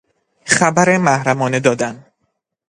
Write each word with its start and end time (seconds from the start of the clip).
خبر 0.45 0.97
محرمانه 0.97 1.59
دادن 1.59 2.05